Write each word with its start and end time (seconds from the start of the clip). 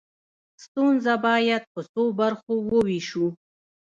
ستونزه 0.63 1.13
باید 1.25 1.63
په 1.73 1.81
څو 1.91 2.03
برخو 2.21 2.53
وویشو. 2.67 3.25